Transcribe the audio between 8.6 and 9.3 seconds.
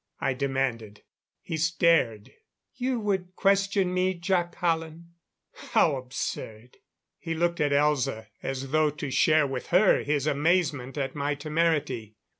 though to